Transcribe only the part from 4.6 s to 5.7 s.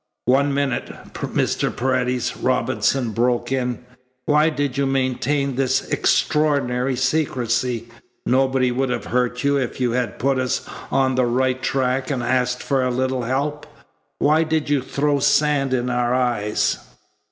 you maintain